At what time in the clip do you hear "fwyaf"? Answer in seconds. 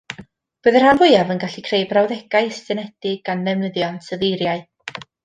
1.01-1.33